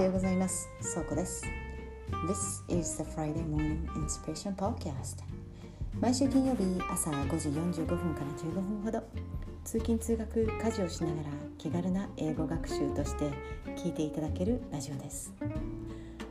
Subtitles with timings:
[0.00, 0.66] はようございます。
[0.80, 1.44] そうこです。
[2.26, 5.22] This is the Friday Morning Inspiration Podcast.
[6.00, 9.02] 毎週金曜日朝5時45分から15分ほど
[9.62, 13.30] 通勤通学家事をしながら気軽な英語学習として
[13.76, 15.34] 聞いていただけるラジオです。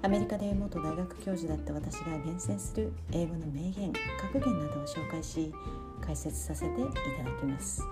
[0.00, 5.52] アメリカで元大学教授だった私が厳選する英語の名言格言などを紹介し
[6.00, 6.90] 解説させていた
[7.22, 7.82] だきます。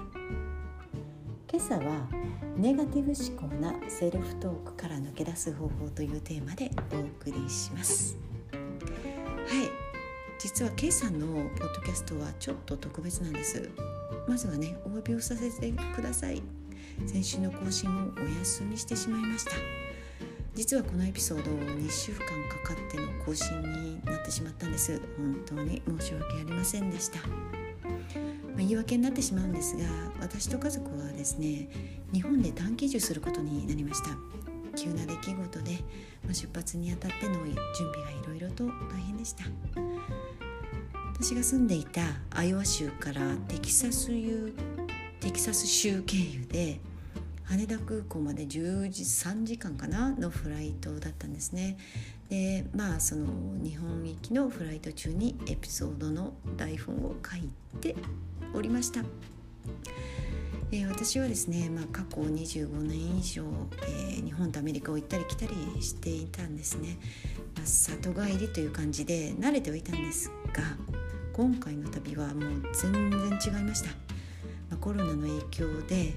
[1.49, 2.09] 今朝は
[2.57, 8.19] ネガティブ思考なセルフトークから抜け出す方法というテーマでお送りします。
[8.53, 9.71] はい。
[10.39, 13.71] 実は今朝のポッドキャストはちょっと特別なんです。
[14.27, 16.43] まずはねお詫びをさせてください。
[17.07, 19.53] 先週の更新をお休みしてしまいました。
[20.55, 22.21] 実はこのエピソード2週間
[22.65, 25.01] かかっての更新になってしまったんです。
[25.17, 27.21] 本当に申し訳ありませんでした、
[28.67, 29.85] 言い訳になってしまうんですが
[30.21, 31.69] 私と家族はですね
[32.13, 34.11] 日本で短期移住することになりました。
[34.77, 35.73] 急な出来事で、
[36.23, 37.55] まあ、出発にあたっての準
[37.95, 39.45] 備がいろいろと大変でした。
[41.15, 44.11] 私が住んでいたアイオワ州からテキサス
[45.21, 46.79] テキサス州経由で
[47.49, 50.11] 羽田空港まで10時3時間かな？
[50.11, 51.77] のフライトだったんですね。
[52.29, 53.27] でまあその
[53.63, 57.49] 日本行きのフライト中にエピソードの台本を書い
[57.81, 57.95] て
[58.53, 59.03] おりました。
[60.73, 63.45] えー、私はですね、まあ、過去25年以上、
[63.83, 66.99] えー、日本とアメリカを行ったり来たりしていたんですね、
[67.55, 70.65] まあ、里帰りという感じで慣れてはいたんですが
[71.33, 73.95] 今回の旅はもう全然違いました、ま
[74.73, 76.15] あ、コロナの影響で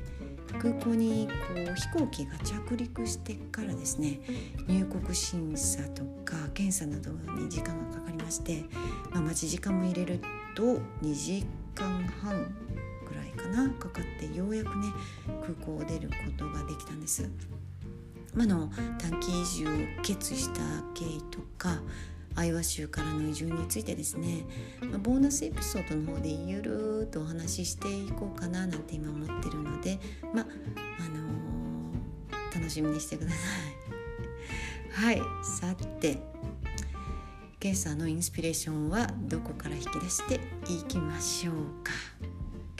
[0.57, 4.19] 空港にこう飛行機が着陸してからですね
[4.67, 8.65] 入国審査とか検査などに時間がかかりまして、
[9.11, 10.19] まあ、待ち時間も入れる
[10.55, 10.63] と
[11.03, 12.53] 2時間半
[13.07, 14.87] ぐらいかなかかってようやくね
[15.41, 17.29] 空港を出ることができたんです。
[18.33, 19.69] まあの短期移住を
[20.03, 20.61] 決意した
[20.93, 21.81] 経緯とか
[22.39, 24.45] アイワ州からの移住についてですね、
[24.79, 29.99] まあ、ボーナスエピソードの方でゆるっとお話ししていこうかななんて今思ってるので
[30.33, 30.45] まあ
[30.99, 33.39] あのー、楽しみにしてください。
[35.03, 36.21] はいさて
[37.61, 40.39] 今朝のインスピレーションはどこから引き出して
[40.71, 41.91] いきましょうか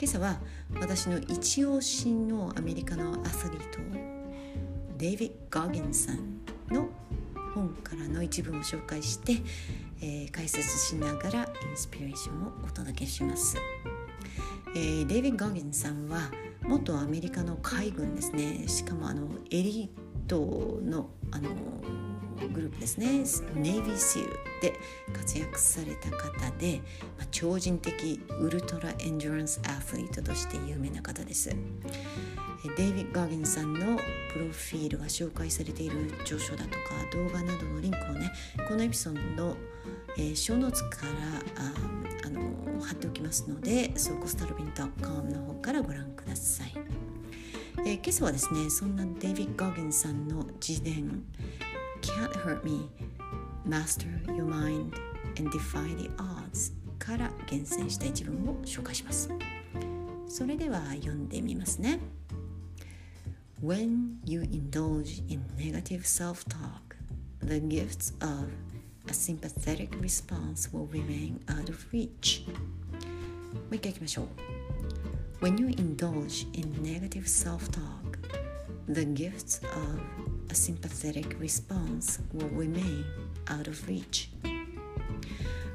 [0.00, 0.40] 今朝は
[0.80, 3.78] 私の一押しのアメリカのアスリート
[4.96, 6.88] デイビッド・ゴギンさんの
[7.54, 9.36] 本からの一部を紹介して、
[10.00, 13.56] えー、解説しながらインスピレーションをお届けします、
[14.74, 16.30] えー、デイビッド・ゴギンさんは
[16.66, 18.68] 元アメリカの海軍ですね。
[18.68, 21.48] しかもあのエリートのあの
[22.54, 23.24] グループですね。
[23.54, 24.30] Navy SEAL
[24.62, 24.74] で
[25.12, 26.80] 活躍された方で、
[27.18, 31.50] まあ、超人的 ultra endurance athlete として有名な方です。
[32.76, 33.96] デイビッド・ゴギンズさんの
[34.32, 36.78] プロフィールが紹介されている著書だとか
[37.12, 38.30] 動画などのリンクをね
[38.68, 39.56] このエピソードの、
[40.18, 41.72] えー、ショーノーツからあ
[42.26, 46.72] あの貼っておきますのでソーコスタルビン .com の方からご覧ください、
[47.78, 51.24] えー、今朝はですねそんなデイビッド・ガーゲンさんの自伝
[52.02, 52.90] Can't Hurt Me
[53.66, 54.92] Master Your Mind
[55.38, 59.30] and Defy the Odds から厳選した一文を紹介します。
[60.28, 61.98] それでは読んでみますね。
[63.61, 66.95] When you indulge in negative self-talk
[67.41, 68.49] the gifts of
[69.07, 72.53] a sympathetic response will remain out of reach も
[73.71, 78.19] う一回いきましょう When you indulge in negative self-talk
[78.87, 79.99] the gifts of
[80.49, 83.03] a sympathetic response will remain
[83.45, 84.29] out of reach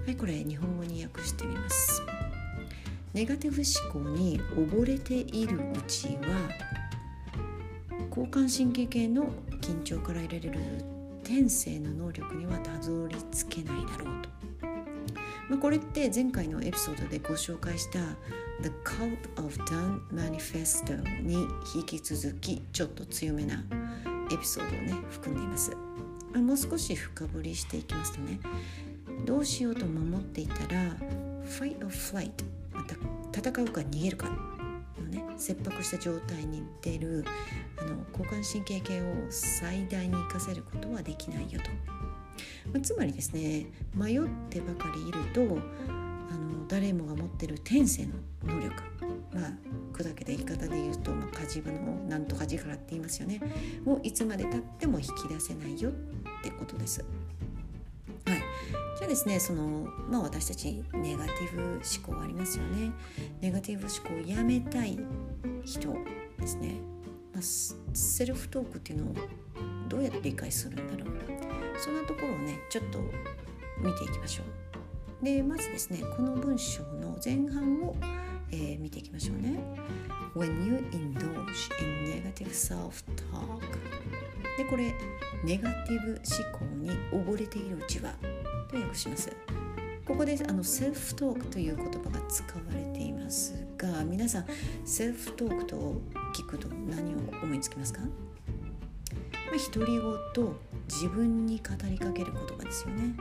[0.07, 2.03] はいこれ日本語に訳してみます
[3.13, 6.49] ネガティブ思考に溺れているうちは
[8.16, 9.26] 交感神経系の
[9.60, 10.60] 緊張から得られる
[11.26, 14.30] 天性の能力にはたどり着けないだろうと、
[15.50, 18.00] まあ、これって前回のエピソードでご紹介した
[18.62, 21.46] The Cult of Done Manifesto に
[21.76, 23.62] 引き続きちょっと強めな
[24.32, 25.76] エピソードをね含んでいます。
[26.36, 28.40] もう少し深掘りしていきますとね
[29.26, 30.96] どうしようと守っていたら
[31.46, 32.32] Fight or Flight
[32.74, 32.96] また
[33.50, 34.55] 戦うか逃げるか。
[35.38, 37.26] 切迫した状態に出る
[37.78, 41.70] あの交感神経系を最大に活かせることはできないよと、
[42.72, 48.14] まあ、つまりですね迷ってばかりいるとあの誰もが持ってる天性の
[48.46, 48.76] 能力。
[49.34, 49.52] まあ
[49.94, 53.40] 砕けた言い方で言うと、まあ、火事場のなんとか力って言いますよね。
[53.86, 55.94] をいつまでたっても引き出せないよっ
[56.44, 57.04] てことです。
[59.06, 62.92] ゃあですねその、まあ、私たちネガティブ思考ありますよね。
[63.40, 64.98] ネガティブ思考をやめたい
[65.64, 65.94] 人
[66.40, 66.76] ですね、
[67.34, 67.44] まあ、
[67.94, 69.16] セルフトークっていうのを
[69.88, 71.16] どうやって理解するんだろう。
[71.78, 73.00] そんなところをねちょっと
[73.80, 74.44] 見ていきましょ
[75.22, 75.24] う。
[75.24, 77.96] でまずですねこの文章の前半を、
[78.52, 79.60] えー、見ていきましょうね。
[80.36, 83.62] When you indulge in negative self-talk
[84.58, 84.94] でこれ
[85.44, 88.14] ネガティブ思考に溺れているうちは
[88.70, 89.32] と訳します。
[90.06, 94.46] ここであのセルフトークという言葉が使われていますが皆さん
[94.86, 96.00] セルフトークと
[96.36, 98.08] 聞くと何を思いつきますか、ま、
[99.74, 100.48] 独り言
[100.88, 103.16] 自分に語りかける言葉ですよね。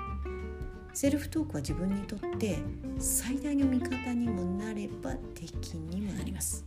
[0.94, 2.58] セルフトークは自分にとって
[3.00, 6.64] 最大の味方にもなれば敵にもなります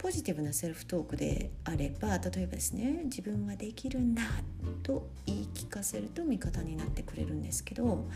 [0.00, 4.22] ポジティブなセルフトークであれば例えばですね自分はできるんだ
[4.82, 8.08] と言い聞かせると味方になってくれるんですけど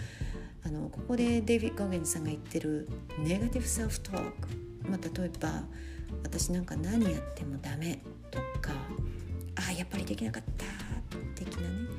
[0.64, 2.88] あのここでデイビッド・ゴゲンさんが言ってる
[3.18, 4.48] ネガティブセルフトーク、
[4.88, 5.62] まあ、例えば
[6.22, 8.00] 私なんか何やってもダメ
[8.30, 8.72] とか
[9.68, 10.64] あやっぱりできなかった
[11.34, 11.90] 的なね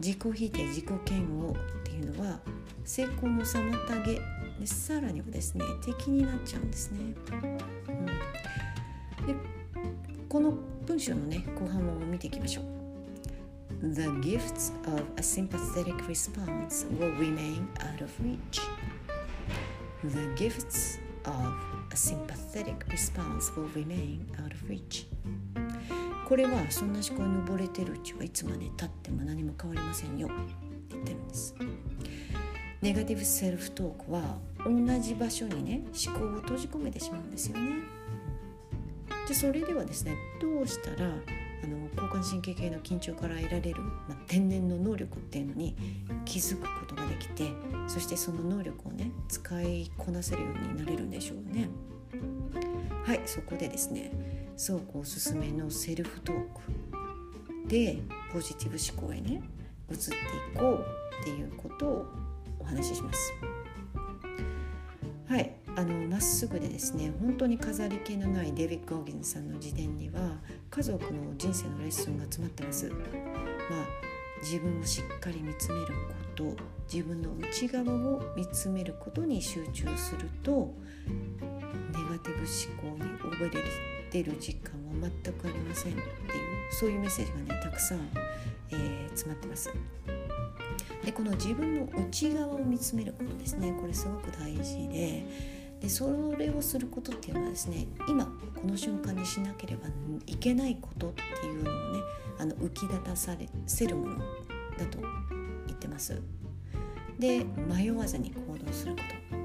[0.00, 2.40] 自己否定自己嫌悪っていうのは
[2.84, 4.20] 成功の妨げ
[4.58, 7.14] でさらにはですね敵になっちゃうんですね。
[7.88, 8.06] うん、
[9.26, 9.34] で
[10.28, 10.52] この
[10.86, 12.82] 文章のね後半を見ていきましょう。
[13.82, 18.60] the gifts of a sympathetic response will remain out of reach.
[20.04, 21.54] The gifts of
[21.90, 25.06] a sympathetic response will remain out of reach.
[26.28, 30.36] これはそんな思考に溺れてるうちはいつまでたっても何も変わりませんよって
[30.90, 31.54] 言ってるんです。
[32.80, 38.01] ネガティブセルフトークは同じ場所にね思考を閉じ込めてしまうんですよね。
[39.32, 45.74] でそれではですねどうしたらあの交感神経系の緊張から得られる、まあ、天然の能力っていうのに
[46.26, 47.50] 気づくことができて
[47.88, 51.70] そしてその能力をね使いこなせるようになれるんでしょうね。
[53.04, 54.12] はいそこでですね
[54.62, 56.36] 倉庫おすすめのセルフトー
[57.64, 58.00] クで
[58.34, 59.42] ポジティブ思考へね
[59.90, 60.18] 移ってい
[60.54, 60.84] こう
[61.22, 62.06] っていうことを
[62.60, 63.32] お話しします。
[65.26, 70.20] はいあのまっすぐでですね本当に飾り気のないデビッド・ゴーギンさんの辞典には
[70.70, 72.88] 家族の人生のレッスンが詰まってます。
[72.90, 75.92] まあ自分をしっかり見つめるこ
[76.34, 76.56] と
[76.92, 80.74] 自分の内側を見つめることに集中すると
[81.06, 83.60] ネガティブ思考に溺れ
[84.10, 86.08] てる時間は全くありませんっていう
[86.72, 88.00] そういうメッセージがねたくさん、
[88.70, 89.72] えー、詰まってます。
[91.04, 95.24] でこの自分の内側を見つめることですねこれすごく大事で
[95.82, 99.88] でそれをすることっていうのはですね今この瞬間にしなければ
[100.26, 101.98] いけないことっていうのをね
[102.38, 104.18] あの浮き立たされせるもの
[104.78, 104.98] だと
[105.66, 106.22] 言ってます。
[107.18, 109.02] で迷わずに行動するこ
[109.32, 109.36] と、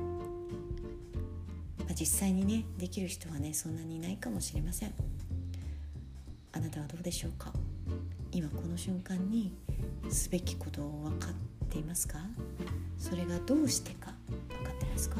[1.85, 4.93] まあ、実際にねできる人はねそんなにいないかもしれません。
[6.53, 7.51] あなたはどうでしょうか？
[8.31, 9.53] 今この瞬間に
[10.09, 11.33] すべきことを分かっ
[11.69, 12.19] ていますか？
[12.99, 14.13] それがどうしてか
[14.49, 15.17] 分かってますか？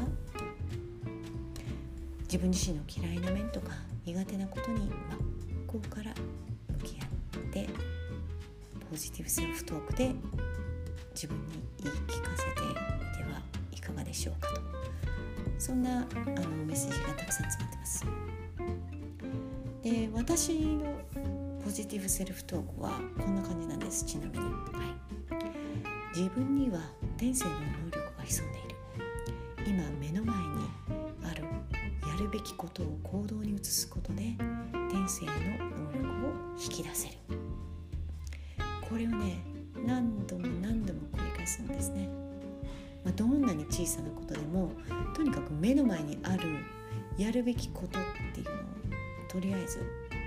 [2.28, 3.70] 自分自身の嫌いな面とか
[4.04, 4.90] 苦手なことに真っ
[5.66, 6.12] 向から
[6.78, 7.04] 向き合
[7.38, 7.66] って
[8.90, 10.12] ポジティブセルフトークで
[11.14, 13.40] 自分に言い聞かせてみては
[13.72, 14.60] いかがでしょうかと。
[15.58, 18.06] そんなあのメッセージがたくさん詰まってます。
[19.82, 20.84] で私の
[21.64, 24.50] ポジティブセルフトークはこんな感じなんですちなみに、は
[26.12, 26.80] い、自分には
[27.16, 28.68] 天性の能力が潜んでいる。
[29.66, 30.47] 今目の前
[32.28, 34.22] るべきことを行動に移すことで
[34.90, 36.32] 天性の能力を
[36.62, 37.14] 引き出せる。
[38.88, 39.42] これをね
[39.86, 42.08] 何度も何度も繰り返すんですね、
[43.04, 44.72] まあ、どんなに小さなことでも
[45.14, 46.48] とにかく目の前にある
[47.16, 48.02] やるべきことっ
[48.34, 48.56] ていうのを
[49.28, 49.78] とりあえず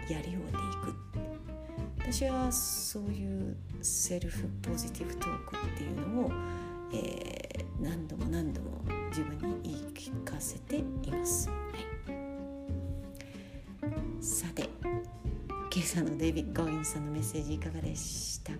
[0.09, 2.11] やり終えていく。
[2.13, 6.31] 私はそういうセルフポジティブトークっていうのを、
[6.93, 11.49] えー、何度も何度も自分に言い聞かせています。
[11.49, 11.55] は
[13.83, 14.69] い、さて
[15.73, 18.59] 今朝のデイビッド・ゴギンズさんのメッセージいかがでしたか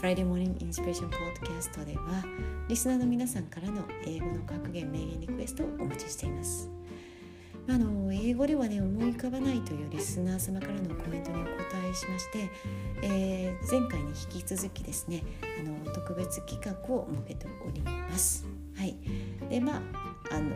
[0.00, 2.24] ？Friday Morning Inspiration Podcast では
[2.68, 6.73] リスナーの皆さんからの英語の格言名言リクエストをお待ちしています。
[7.66, 11.50] あの英語ではね思い浮かばないというリスナー様からのコメントにお答
[11.90, 12.50] えしまして、
[13.02, 18.44] えー、前回に引き続きですねあの特別企画を設けております。
[18.76, 18.96] はい、
[19.48, 20.50] でまああの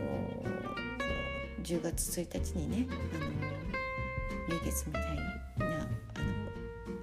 [1.63, 5.21] 10月1日にねあの名月みたいな
[5.55, 5.85] あの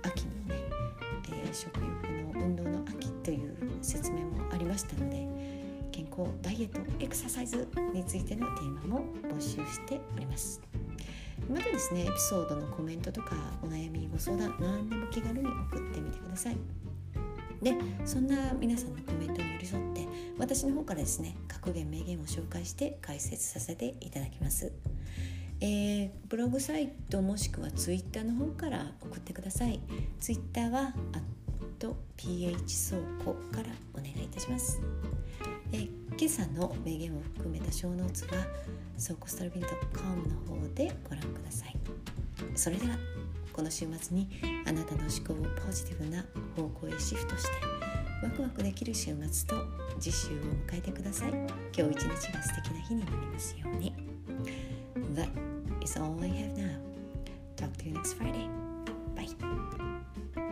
[0.03, 0.63] 秋のね、
[1.31, 5.36] えー、食欲の運動の秋という説明もありましたので
[5.97, 10.61] 健康ダイエットエクササイズについてのテーマも募集しております。
[11.49, 16.57] またですねエピソードのコメントとかお悩みご相談何でも気軽に送ってみてください。
[17.63, 17.75] で
[18.05, 20.07] そんな皆さんのコメントに寄り添って
[20.39, 24.73] 私の方からですね格言名言を紹介して解説させていただきます。
[25.63, 29.81] えー、ブログサイトもしくはツイッターの方から送ってください。
[30.21, 30.93] ツイッターは
[32.17, 34.81] PH 倉庫からお願いいたします、
[36.19, 38.31] 今朝の名言を含めた小ノーツは
[38.99, 41.77] 倉庫スタルビン .com の方でご覧ください
[42.55, 42.97] それでは
[43.53, 44.29] この週末に
[44.67, 46.25] あなたの思考をポジティブな
[46.57, 47.51] 方向へシフトして
[48.23, 49.57] ワクワクできる週末と
[50.01, 50.31] 次週を
[50.69, 53.95] 迎えてください今日一日が素敵な日になりますように
[55.15, 55.29] That
[55.83, 56.79] is all I have now.
[57.57, 58.49] Talk to you next Friday.
[59.15, 60.43] Bye.